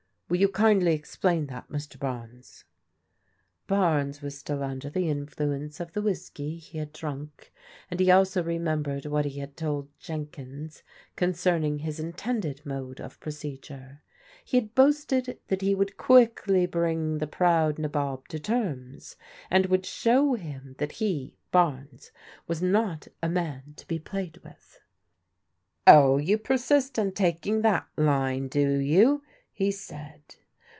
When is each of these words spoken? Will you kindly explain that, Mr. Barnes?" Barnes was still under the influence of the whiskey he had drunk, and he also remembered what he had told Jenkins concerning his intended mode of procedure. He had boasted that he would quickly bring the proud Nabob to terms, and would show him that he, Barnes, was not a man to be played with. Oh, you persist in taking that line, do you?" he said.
Will 0.31 0.39
you 0.39 0.47
kindly 0.47 0.93
explain 0.93 1.47
that, 1.47 1.67
Mr. 1.67 1.99
Barnes?" 1.99 2.63
Barnes 3.67 4.21
was 4.21 4.37
still 4.37 4.63
under 4.63 4.89
the 4.89 5.09
influence 5.09 5.81
of 5.81 5.91
the 5.91 6.01
whiskey 6.01 6.57
he 6.57 6.77
had 6.77 6.93
drunk, 6.93 7.51
and 7.89 7.99
he 7.99 8.09
also 8.09 8.41
remembered 8.41 9.05
what 9.05 9.25
he 9.25 9.41
had 9.41 9.57
told 9.57 9.89
Jenkins 9.99 10.83
concerning 11.17 11.79
his 11.79 11.99
intended 11.99 12.65
mode 12.65 13.01
of 13.01 13.19
procedure. 13.19 14.03
He 14.45 14.55
had 14.55 14.73
boasted 14.73 15.37
that 15.49 15.61
he 15.61 15.75
would 15.75 15.97
quickly 15.97 16.65
bring 16.65 17.17
the 17.17 17.27
proud 17.27 17.77
Nabob 17.77 18.29
to 18.29 18.39
terms, 18.39 19.17
and 19.49 19.65
would 19.65 19.85
show 19.85 20.35
him 20.35 20.75
that 20.77 20.93
he, 20.93 21.35
Barnes, 21.51 22.13
was 22.47 22.61
not 22.61 23.09
a 23.21 23.27
man 23.27 23.73
to 23.75 23.85
be 23.85 23.99
played 23.99 24.37
with. 24.45 24.79
Oh, 25.85 26.19
you 26.19 26.37
persist 26.37 26.97
in 26.97 27.11
taking 27.11 27.63
that 27.63 27.89
line, 27.97 28.47
do 28.47 28.77
you?" 28.77 29.25
he 29.61 29.69
said. 29.69 30.21